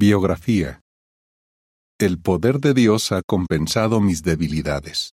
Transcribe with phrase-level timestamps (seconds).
[0.00, 0.80] Biografía
[1.98, 5.14] El poder de Dios ha compensado mis debilidades.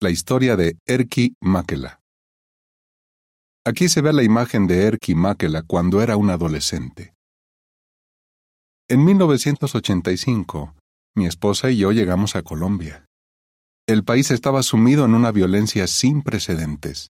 [0.00, 1.98] La historia de Erki Makela.
[3.66, 7.14] Aquí se ve la imagen de Erki Makela cuando era un adolescente.
[8.88, 10.76] En 1985,
[11.16, 13.04] mi esposa y yo llegamos a Colombia.
[13.88, 17.10] El país estaba sumido en una violencia sin precedentes.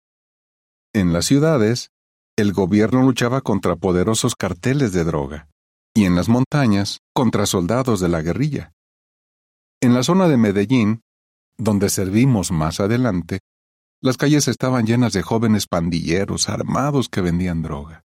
[0.93, 1.91] En las ciudades,
[2.37, 5.47] el gobierno luchaba contra poderosos carteles de droga
[5.93, 8.73] y en las montañas contra soldados de la guerrilla.
[9.81, 11.01] En la zona de Medellín,
[11.57, 13.39] donde servimos más adelante,
[14.01, 18.03] las calles estaban llenas de jóvenes pandilleros armados que vendían droga.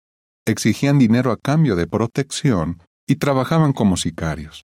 [0.44, 4.64] Exigían dinero a cambio de protección y trabajaban como sicarios.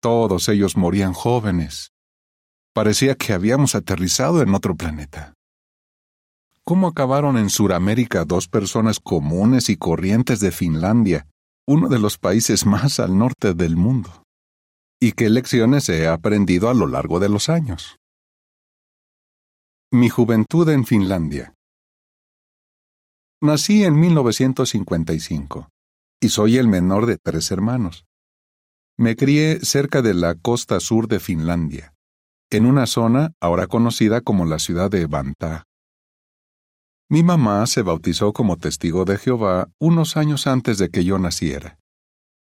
[0.00, 1.90] Todos ellos morían jóvenes.
[2.74, 5.34] Parecía que habíamos aterrizado en otro planeta.
[6.64, 11.26] ¿Cómo acabaron en Suramérica dos personas comunes y corrientes de Finlandia,
[11.66, 14.24] uno de los países más al norte del mundo?
[15.00, 17.96] ¿Y qué lecciones he aprendido a lo largo de los años?
[19.92, 21.54] Mi juventud en Finlandia.
[23.42, 25.68] Nací en 1955
[26.20, 28.04] y soy el menor de tres hermanos.
[28.96, 31.94] Me crié cerca de la costa sur de Finlandia,
[32.50, 35.64] en una zona ahora conocida como la ciudad de Vantaa.
[37.12, 41.78] Mi mamá se bautizó como testigo de Jehová unos años antes de que yo naciera.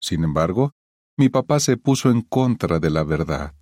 [0.03, 0.73] Sin embargo,
[1.17, 3.55] mi papá se puso en contra de la verdad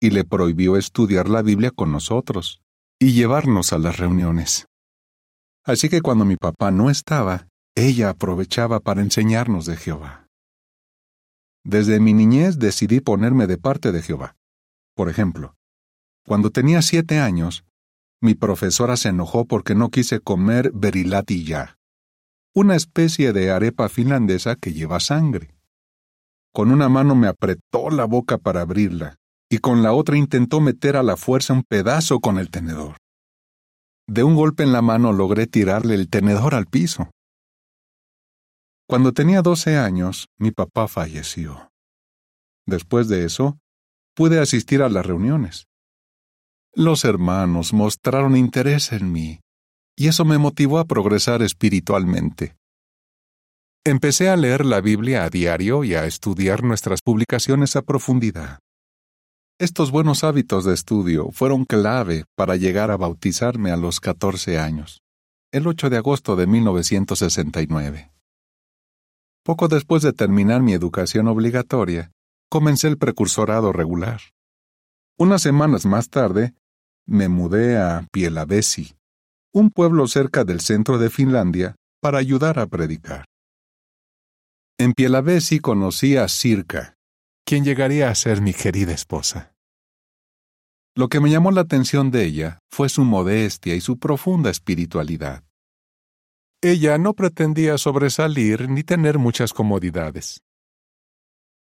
[0.00, 2.62] y le prohibió estudiar la Biblia con nosotros
[2.98, 4.64] y llevarnos a las reuniones.
[5.62, 10.26] Así que cuando mi papá no estaba, ella aprovechaba para enseñarnos de Jehová.
[11.64, 14.36] Desde mi niñez decidí ponerme de parte de Jehová.
[14.96, 15.54] Por ejemplo,
[16.26, 17.62] cuando tenía siete años,
[18.20, 20.72] mi profesora se enojó porque no quise comer
[21.26, 21.78] ya,
[22.54, 25.54] una especie de arepa finlandesa que lleva sangre.
[26.52, 29.16] Con una mano me apretó la boca para abrirla,
[29.48, 32.96] y con la otra intentó meter a la fuerza un pedazo con el tenedor.
[34.08, 37.10] De un golpe en la mano logré tirarle el tenedor al piso.
[38.88, 41.70] Cuando tenía doce años, mi papá falleció.
[42.66, 43.58] Después de eso,
[44.16, 45.69] pude asistir a las reuniones.
[46.74, 49.40] Los hermanos mostraron interés en mí,
[49.96, 52.56] y eso me motivó a progresar espiritualmente.
[53.84, 58.60] Empecé a leer la Biblia a diario y a estudiar nuestras publicaciones a profundidad.
[59.58, 65.02] Estos buenos hábitos de estudio fueron clave para llegar a bautizarme a los 14 años,
[65.52, 68.12] el 8 de agosto de 1969.
[69.42, 72.12] Poco después de terminar mi educación obligatoria,
[72.48, 74.20] comencé el precursorado regular.
[75.18, 76.54] Unas semanas más tarde,
[77.10, 78.94] me mudé a Pielavesi,
[79.52, 83.24] un pueblo cerca del centro de Finlandia, para ayudar a predicar.
[84.78, 86.94] En Pielavesi conocí a Sirka,
[87.44, 89.52] quien llegaría a ser mi querida esposa.
[90.96, 95.42] Lo que me llamó la atención de ella fue su modestia y su profunda espiritualidad.
[96.62, 100.42] Ella no pretendía sobresalir ni tener muchas comodidades.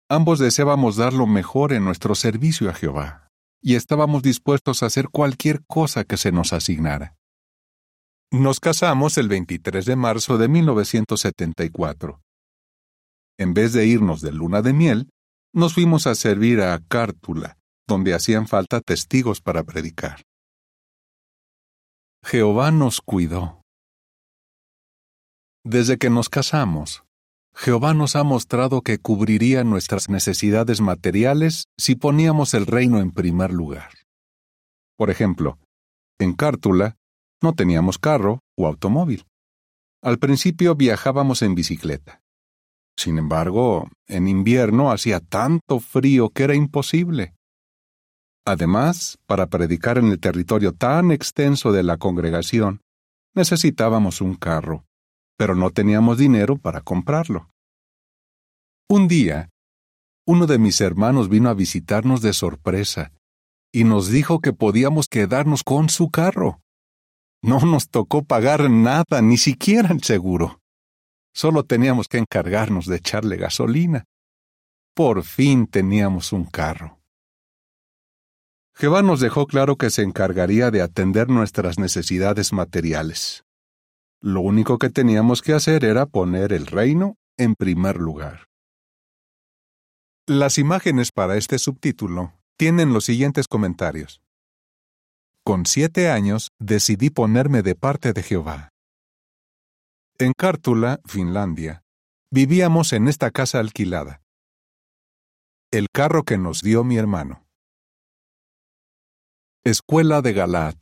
[0.08, 3.31] Ambos deseábamos dar lo mejor en nuestro servicio a Jehová
[3.62, 7.16] y estábamos dispuestos a hacer cualquier cosa que se nos asignara.
[8.32, 12.20] Nos casamos el 23 de marzo de 1974.
[13.38, 15.10] En vez de irnos de luna de miel,
[15.54, 20.22] nos fuimos a servir a Cártula, donde hacían falta testigos para predicar.
[22.24, 23.62] Jehová nos cuidó.
[25.64, 27.04] Desde que nos casamos,
[27.54, 33.52] Jehová nos ha mostrado que cubriría nuestras necesidades materiales si poníamos el reino en primer
[33.52, 33.90] lugar.
[34.96, 35.58] Por ejemplo,
[36.18, 36.96] en Cártula
[37.42, 39.26] no teníamos carro o automóvil.
[40.02, 42.22] Al principio viajábamos en bicicleta.
[42.96, 47.34] Sin embargo, en invierno hacía tanto frío que era imposible.
[48.44, 52.80] Además, para predicar en el territorio tan extenso de la congregación,
[53.34, 54.84] necesitábamos un carro
[55.42, 57.50] pero no teníamos dinero para comprarlo.
[58.88, 59.50] Un día,
[60.24, 63.10] uno de mis hermanos vino a visitarnos de sorpresa
[63.72, 66.60] y nos dijo que podíamos quedarnos con su carro.
[67.42, 70.60] No nos tocó pagar nada, ni siquiera el seguro.
[71.34, 74.04] Solo teníamos que encargarnos de echarle gasolina.
[74.94, 77.00] Por fin teníamos un carro.
[78.76, 83.42] Jehová nos dejó claro que se encargaría de atender nuestras necesidades materiales.
[84.24, 88.46] Lo único que teníamos que hacer era poner el reino en primer lugar.
[90.28, 94.22] Las imágenes para este subtítulo tienen los siguientes comentarios.
[95.42, 98.68] Con siete años decidí ponerme de parte de Jehová.
[100.18, 101.82] En Cártula, Finlandia,
[102.30, 104.22] vivíamos en esta casa alquilada,
[105.72, 107.44] El carro que nos dio mi hermano.
[109.64, 110.76] Escuela de Galat.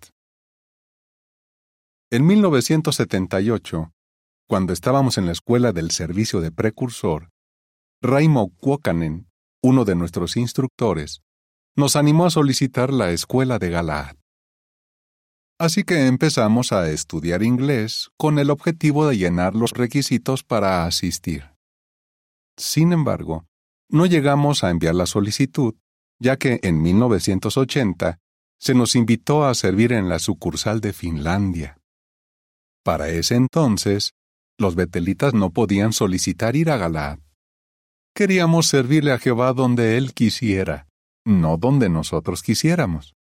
[2.13, 3.93] En 1978,
[4.49, 7.31] cuando estábamos en la escuela del servicio de precursor,
[8.03, 9.29] Raimo Kuokanen,
[9.63, 11.23] uno de nuestros instructores,
[11.77, 14.17] nos animó a solicitar la escuela de Galaad.
[15.57, 21.45] Así que empezamos a estudiar inglés con el objetivo de llenar los requisitos para asistir.
[22.57, 23.47] Sin embargo,
[23.89, 25.75] no llegamos a enviar la solicitud,
[26.19, 28.19] ya que en 1980
[28.59, 31.80] se nos invitó a servir en la sucursal de Finlandia.
[32.85, 34.13] Para ese entonces,
[34.59, 37.19] los betelitas no podían solicitar ir a Galaad.
[38.15, 40.89] Queríamos servirle a Jehová donde Él quisiera,
[41.25, 43.15] no donde nosotros quisiéramos.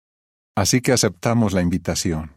[0.57, 2.37] Así que aceptamos la invitación.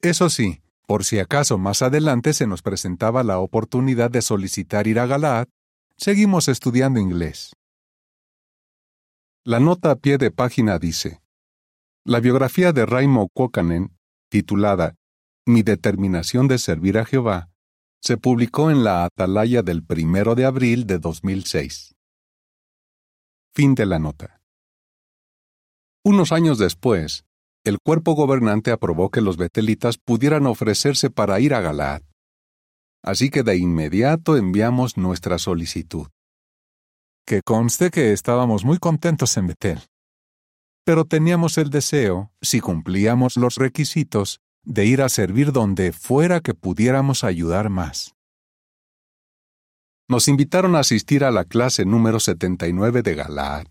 [0.00, 4.98] Eso sí, por si acaso más adelante se nos presentaba la oportunidad de solicitar ir
[4.98, 5.46] a Galaad,
[6.02, 7.52] Seguimos estudiando inglés.
[9.44, 11.20] La nota a pie de página dice,
[12.06, 13.94] La biografía de Raimo Kokanen,
[14.30, 14.94] titulada
[15.46, 17.50] Mi determinación de servir a Jehová,
[18.02, 21.94] se publicó en la Atalaya del primero de abril de 2006.
[23.54, 24.40] Fin de la nota.
[26.04, 27.24] Unos años después,
[27.64, 32.02] el cuerpo gobernante aprobó que los betelitas pudieran ofrecerse para ir a Galaad
[33.02, 36.08] así que de inmediato enviamos nuestra solicitud.
[37.26, 39.80] Que conste que estábamos muy contentos en Betel.
[40.84, 44.40] Pero teníamos el deseo, si cumplíamos los requisitos,
[44.70, 48.14] de ir a servir donde fuera que pudiéramos ayudar más.
[50.08, 53.66] Nos invitaron a asistir a la clase número 79 de Galaad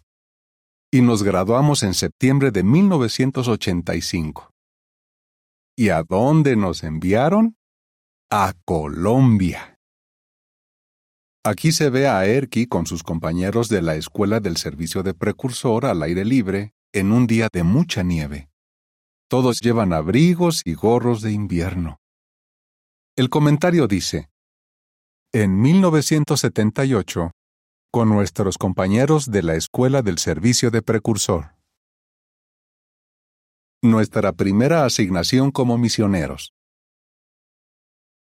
[0.92, 4.52] y nos graduamos en septiembre de 1985.
[5.78, 7.56] ¿Y a dónde nos enviaron?
[8.32, 9.80] a Colombia.
[11.44, 15.88] Aquí se ve a Erki con sus compañeros de la Escuela del Servicio de Precursor
[15.88, 18.49] al aire libre en un día de mucha nieve.
[19.30, 22.00] Todos llevan abrigos y gorros de invierno.
[23.16, 24.28] El comentario dice,
[25.32, 27.30] En 1978,
[27.92, 31.56] con nuestros compañeros de la Escuela del Servicio de Precursor.
[33.84, 36.56] Nuestra primera asignación como misioneros.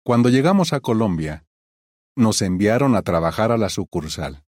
[0.05, 1.47] Cuando llegamos a Colombia,
[2.17, 4.45] nos enviaron a trabajar a la sucursal.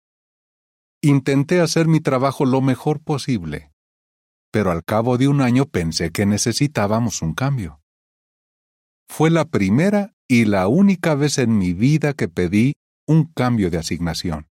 [1.01, 3.72] Intenté hacer mi trabajo lo mejor posible,
[4.53, 7.81] pero al cabo de un año pensé que necesitábamos un cambio.
[9.09, 12.73] Fue la primera y la única vez en mi vida que pedí
[13.07, 14.47] un cambio de asignación.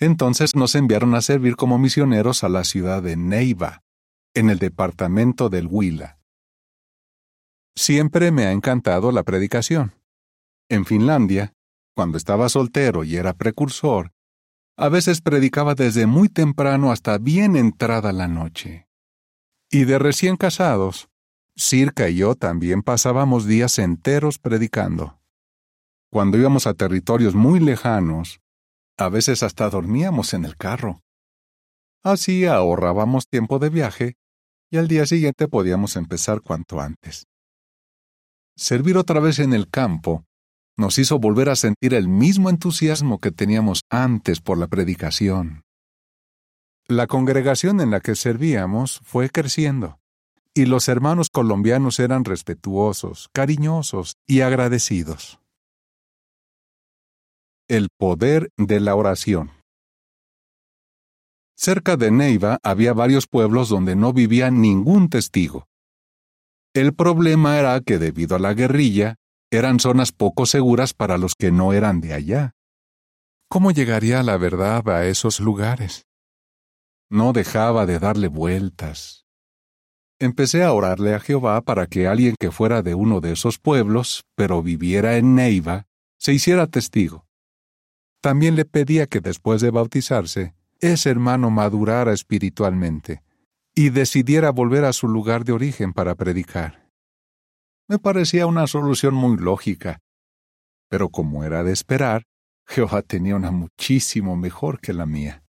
[0.00, 3.84] Entonces nos enviaron a servir como misioneros a la ciudad de Neiva,
[4.34, 6.18] en el departamento del Huila.
[7.76, 9.94] Siempre me ha encantado la predicación.
[10.68, 11.52] En Finlandia,
[11.94, 14.10] cuando estaba soltero y era precursor,
[14.76, 18.86] a veces predicaba desde muy temprano hasta bien entrada la noche.
[19.76, 21.10] Y de recién casados,
[21.54, 25.20] Circa y yo también pasábamos días enteros predicando.
[26.10, 28.40] Cuando íbamos a territorios muy lejanos,
[28.96, 31.02] a veces hasta dormíamos en el carro.
[32.02, 34.14] Así ahorrábamos tiempo de viaje
[34.70, 37.26] y al día siguiente podíamos empezar cuanto antes.
[38.56, 40.24] Servir otra vez en el campo
[40.78, 45.65] nos hizo volver a sentir el mismo entusiasmo que teníamos antes por la predicación.
[46.88, 49.98] La congregación en la que servíamos fue creciendo,
[50.54, 55.40] y los hermanos colombianos eran respetuosos, cariñosos y agradecidos.
[57.66, 59.50] El poder de la oración.
[61.56, 65.66] Cerca de Neiva había varios pueblos donde no vivía ningún testigo.
[66.72, 69.16] El problema era que debido a la guerrilla,
[69.50, 72.52] eran zonas poco seguras para los que no eran de allá.
[73.48, 76.06] ¿Cómo llegaría la verdad a esos lugares?
[77.08, 79.26] No dejaba de darle vueltas.
[80.18, 84.24] Empecé a orarle a Jehová para que alguien que fuera de uno de esos pueblos,
[84.34, 85.86] pero viviera en Neiva,
[86.18, 87.26] se hiciera testigo.
[88.20, 93.22] También le pedía que después de bautizarse, ese hermano madurara espiritualmente
[93.74, 96.90] y decidiera volver a su lugar de origen para predicar.
[97.88, 100.00] Me parecía una solución muy lógica,
[100.88, 102.24] pero como era de esperar,
[102.66, 105.45] Jehová tenía una muchísimo mejor que la mía.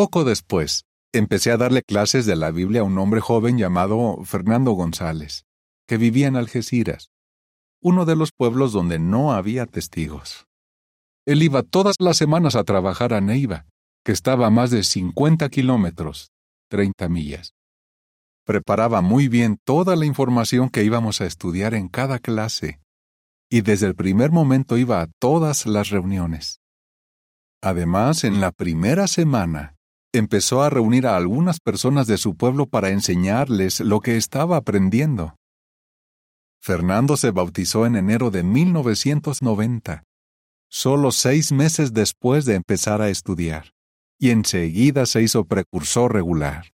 [0.00, 4.70] Poco después, empecé a darle clases de la Biblia a un hombre joven llamado Fernando
[4.70, 5.44] González,
[5.86, 7.10] que vivía en Algeciras,
[7.82, 10.46] uno de los pueblos donde no había testigos.
[11.26, 13.66] Él iba todas las semanas a trabajar a Neiva,
[14.02, 16.30] que estaba a más de 50 kilómetros,
[16.70, 17.52] 30 millas.
[18.46, 22.80] Preparaba muy bien toda la información que íbamos a estudiar en cada clase,
[23.50, 26.58] y desde el primer momento iba a todas las reuniones.
[27.62, 29.76] Además, en la primera semana,
[30.12, 35.36] empezó a reunir a algunas personas de su pueblo para enseñarles lo que estaba aprendiendo.
[36.62, 40.04] Fernando se bautizó en enero de 1990,
[40.68, 43.72] solo seis meses después de empezar a estudiar,
[44.18, 46.66] y enseguida se hizo precursor regular.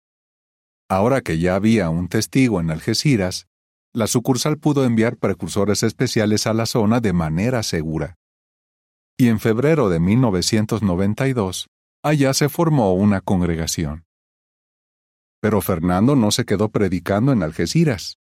[0.88, 3.46] Ahora que ya había un testigo en Algeciras,
[3.92, 8.16] la sucursal pudo enviar precursores especiales a la zona de manera segura.
[9.16, 11.68] Y en febrero de 1992,
[12.04, 14.04] allá se formó una congregación.
[15.40, 18.18] Pero Fernando no se quedó predicando en Algeciras.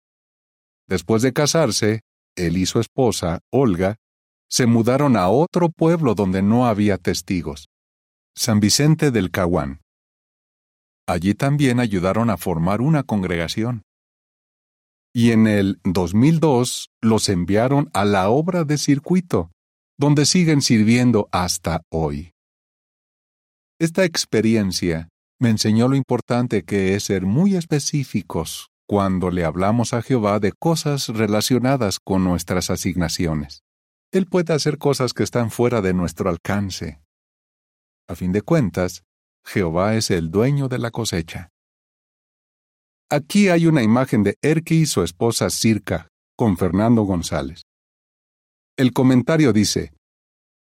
[0.87, 2.01] Después de casarse,
[2.35, 3.97] él y su esposa, Olga,
[4.49, 7.67] se mudaron a otro pueblo donde no había testigos,
[8.35, 9.81] San Vicente del Caguán.
[11.05, 13.83] Allí también ayudaron a formar una congregación.
[15.13, 19.51] Y en el 2002 los enviaron a la obra de circuito,
[19.97, 22.32] donde siguen sirviendo hasta hoy.
[23.83, 25.09] Esta experiencia
[25.41, 30.53] me enseñó lo importante que es ser muy específicos cuando le hablamos a Jehová de
[30.53, 33.59] cosas relacionadas con nuestras asignaciones.
[34.13, 37.01] Él puede hacer cosas que están fuera de nuestro alcance.
[38.07, 39.03] A fin de cuentas,
[39.45, 41.49] Jehová es el dueño de la cosecha.
[43.11, 47.63] Aquí hay una imagen de Erki y su esposa Circa, con Fernando González.
[48.77, 49.91] El comentario dice,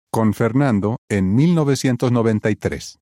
[0.09, 2.97] con Fernando en 1993.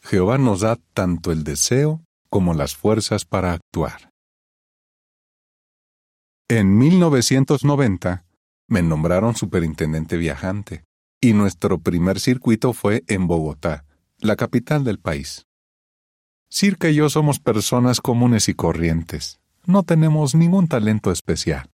[0.00, 4.10] Jehová nos da tanto el deseo como las fuerzas para actuar.
[6.48, 8.24] En 1990
[8.68, 10.84] me nombraron superintendente viajante
[11.20, 13.84] y nuestro primer circuito fue en Bogotá,
[14.18, 15.46] la capital del país.
[16.50, 19.40] Circa y yo somos personas comunes y corrientes.
[19.66, 21.70] No tenemos ningún talento especial.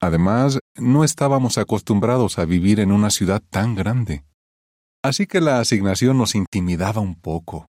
[0.00, 4.24] Además, no estábamos acostumbrados a vivir en una ciudad tan grande.
[5.08, 7.70] Así que la asignación nos intimidaba un poco.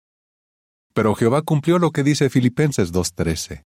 [0.92, 3.62] Pero Jehová cumplió lo que dice Filipenses 2.13.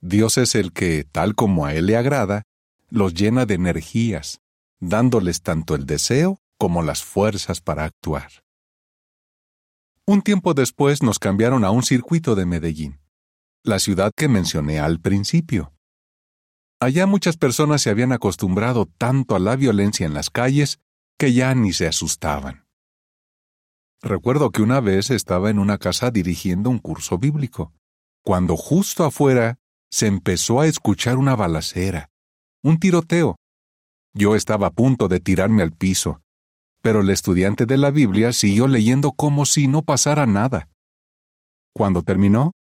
[0.00, 2.42] Dios es el que, tal como a Él le agrada,
[2.88, 4.40] los llena de energías,
[4.80, 8.42] dándoles tanto el deseo como las fuerzas para actuar.
[10.04, 12.98] Un tiempo después nos cambiaron a un circuito de Medellín,
[13.62, 15.72] la ciudad que mencioné al principio.
[16.80, 20.80] Allá muchas personas se habían acostumbrado tanto a la violencia en las calles
[21.16, 22.59] que ya ni se asustaban.
[24.02, 27.74] Recuerdo que una vez estaba en una casa dirigiendo un curso bíblico,
[28.22, 29.58] cuando justo afuera
[29.90, 32.10] se empezó a escuchar una balacera,
[32.62, 33.36] un tiroteo.
[34.14, 36.22] Yo estaba a punto de tirarme al piso,
[36.80, 40.70] pero el estudiante de la Biblia siguió leyendo como si no pasara nada.
[41.74, 42.52] Cuando terminó,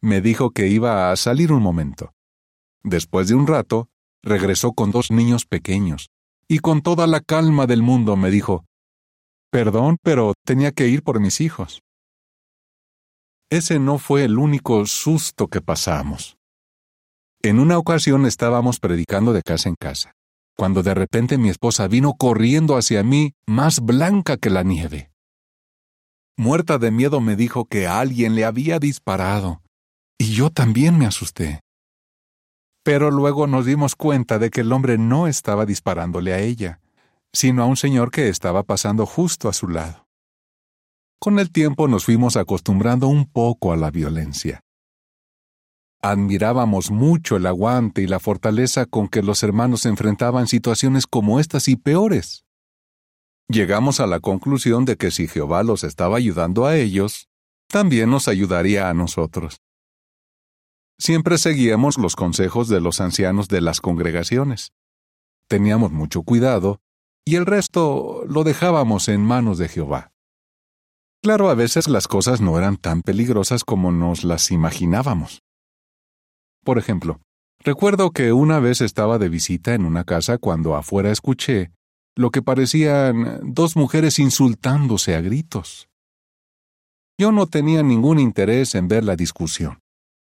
[0.00, 2.14] me dijo que iba a salir un momento.
[2.82, 3.90] Después de un rato,
[4.22, 6.08] regresó con dos niños pequeños,
[6.48, 8.64] y con toda la calma del mundo me dijo,
[9.50, 11.82] Perdón, pero tenía que ir por mis hijos.
[13.50, 16.36] Ese no fue el único susto que pasamos.
[17.42, 20.12] En una ocasión estábamos predicando de casa en casa,
[20.56, 25.10] cuando de repente mi esposa vino corriendo hacia mí más blanca que la nieve.
[26.36, 29.62] Muerta de miedo me dijo que alguien le había disparado,
[30.16, 31.60] y yo también me asusté.
[32.84, 36.80] Pero luego nos dimos cuenta de que el hombre no estaba disparándole a ella,
[37.32, 40.06] sino a un señor que estaba pasando justo a su lado.
[41.18, 44.62] Con el tiempo nos fuimos acostumbrando un poco a la violencia.
[46.02, 51.68] Admirábamos mucho el aguante y la fortaleza con que los hermanos enfrentaban situaciones como estas
[51.68, 52.46] y peores.
[53.48, 57.28] Llegamos a la conclusión de que si Jehová los estaba ayudando a ellos,
[57.68, 59.60] también nos ayudaría a nosotros.
[60.98, 64.72] Siempre seguíamos los consejos de los ancianos de las congregaciones.
[65.48, 66.80] Teníamos mucho cuidado
[67.24, 70.12] y el resto lo dejábamos en manos de Jehová.
[71.22, 75.42] Claro, a veces las cosas no eran tan peligrosas como nos las imaginábamos.
[76.64, 77.20] Por ejemplo,
[77.58, 81.72] recuerdo que una vez estaba de visita en una casa cuando afuera escuché
[82.16, 85.88] lo que parecían dos mujeres insultándose a gritos.
[87.18, 89.80] Yo no tenía ningún interés en ver la discusión,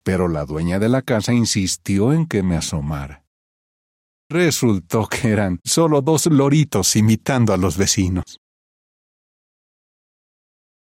[0.03, 3.25] pero la dueña de la casa insistió en que me asomara.
[4.31, 8.39] Resultó que eran solo dos loritos imitando a los vecinos.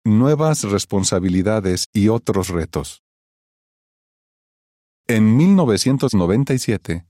[0.04, 3.02] Nuevas responsabilidades y otros retos.
[5.06, 7.06] En 1997,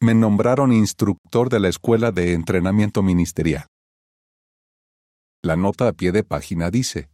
[0.00, 3.66] me nombraron instructor de la Escuela de Entrenamiento Ministerial.
[5.42, 7.08] La nota a pie de página dice,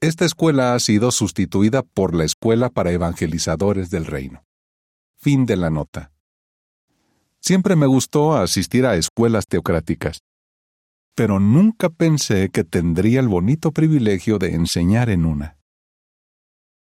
[0.00, 4.44] Esta escuela ha sido sustituida por la Escuela para Evangelizadores del Reino.
[5.16, 6.13] Fin de la nota.
[7.46, 10.20] Siempre me gustó asistir a escuelas teocráticas.
[11.16, 15.58] pero nunca pensé que tendría el bonito privilegio de enseñar en una.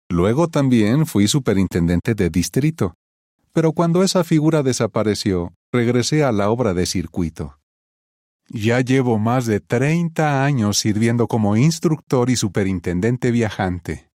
[0.08, 2.94] Luego también fui superintendente de distrito,
[3.52, 7.58] pero cuando esa figura desapareció, regresé a la obra de circuito.
[8.48, 14.10] Ya llevo más de 30 años sirviendo como instructor y superintendente viajante.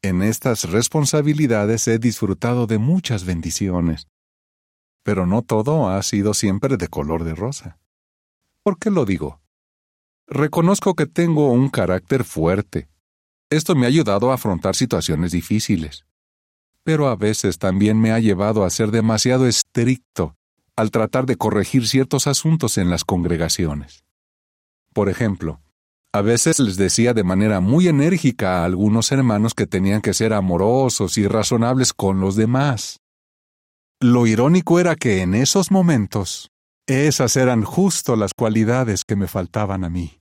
[0.00, 4.06] En estas responsabilidades he disfrutado de muchas bendiciones,
[5.08, 7.78] pero no todo ha sido siempre de color de rosa.
[8.62, 9.40] ¿Por qué lo digo?
[10.26, 12.88] Reconozco que tengo un carácter fuerte.
[13.48, 16.04] Esto me ha ayudado a afrontar situaciones difíciles
[16.88, 20.36] pero a veces también me ha llevado a ser demasiado estricto
[20.74, 24.06] al tratar de corregir ciertos asuntos en las congregaciones.
[24.94, 25.60] Por ejemplo,
[26.14, 30.32] a veces les decía de manera muy enérgica a algunos hermanos que tenían que ser
[30.32, 33.02] amorosos y razonables con los demás.
[34.00, 36.52] Lo irónico era que en esos momentos,
[36.86, 40.20] esas eran justo las cualidades que me faltaban a mí.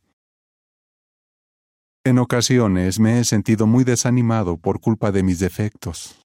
[2.04, 6.26] En ocasiones me he sentido muy desanimado por culpa de mis defectos.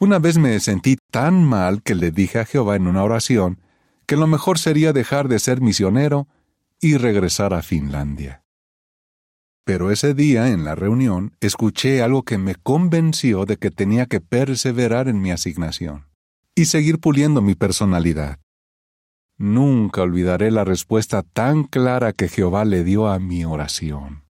[0.00, 3.60] Una vez me sentí tan mal que le dije a Jehová en una oración
[4.04, 6.26] que lo mejor sería dejar de ser misionero
[6.80, 8.42] y regresar a Finlandia.
[9.64, 14.20] Pero ese día, en la reunión, escuché algo que me convenció de que tenía que
[14.20, 16.12] perseverar en mi asignación
[16.54, 18.38] y seguir puliendo mi personalidad.
[19.36, 24.24] Nunca olvidaré la respuesta tan clara que Jehová le dio a mi oración.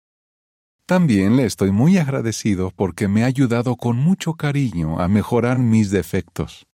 [0.84, 5.90] También le estoy muy agradecido porque me ha ayudado con mucho cariño a mejorar mis
[5.90, 6.66] defectos.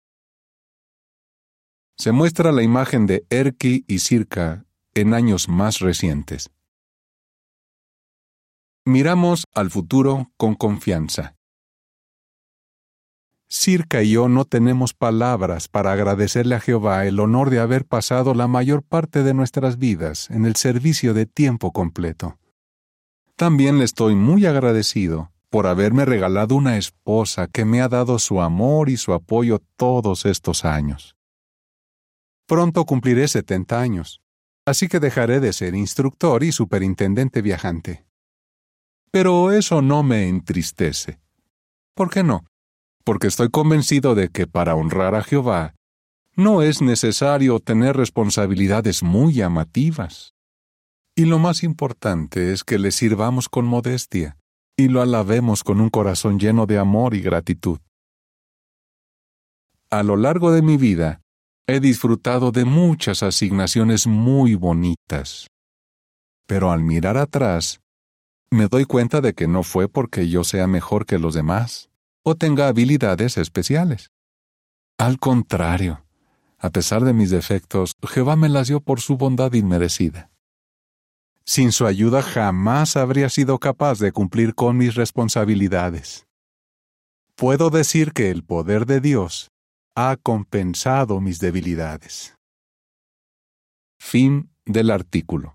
[1.97, 6.49] Se muestra la imagen de Erki y Circa en años más recientes.
[8.85, 11.34] Miramos al futuro con confianza.
[13.47, 18.33] Circa y yo no tenemos palabras para agradecerle a Jehová el honor de haber pasado
[18.33, 22.37] la mayor parte de nuestras vidas en el servicio de tiempo completo.
[23.35, 28.41] También le estoy muy agradecido por haberme regalado una esposa que me ha dado su
[28.41, 31.15] amor y su apoyo todos estos años.
[32.47, 34.21] Pronto cumpliré 70 años,
[34.65, 38.05] así que dejaré de ser instructor y superintendente viajante.
[39.11, 41.19] Pero eso no me entristece.
[41.93, 42.45] ¿Por qué no?
[43.05, 45.75] Porque estoy convencido de que para honrar a Jehová
[46.35, 50.33] no es necesario tener responsabilidades muy llamativas.
[51.15, 54.37] Y lo más importante es que le sirvamos con modestia
[54.75, 57.79] y lo alabemos con un corazón lleno de amor y gratitud.
[59.91, 61.21] A lo largo de mi vida,
[61.67, 65.47] he disfrutado de muchas asignaciones muy bonitas.
[66.47, 67.81] Pero al mirar atrás,
[68.49, 71.89] me doy cuenta de que no fue porque yo sea mejor que los demás
[72.27, 74.11] o tenga habilidades especiales.
[74.97, 76.05] Al contrario,
[76.57, 80.31] a pesar de mis defectos, Jehová me las dio por su bondad inmerecida.
[81.45, 86.25] Sin su ayuda jamás habría sido capaz de cumplir con mis responsabilidades.
[87.35, 89.51] Puedo decir que el poder de Dios
[89.93, 92.35] ha compensado mis debilidades.
[93.99, 95.54] Fin del artículo.